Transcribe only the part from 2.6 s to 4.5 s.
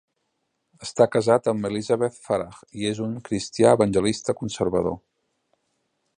i és un cristià evangelista